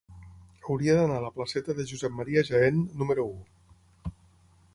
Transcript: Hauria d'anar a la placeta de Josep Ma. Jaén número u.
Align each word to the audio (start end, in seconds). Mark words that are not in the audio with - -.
Hauria 0.69 0.95
d'anar 0.99 1.19
a 1.21 1.23
la 1.27 1.29
placeta 1.35 1.75
de 1.81 1.85
Josep 1.91 2.17
Ma. 2.21 2.27
Jaén 2.49 2.81
número 3.03 3.29
u. 3.37 4.17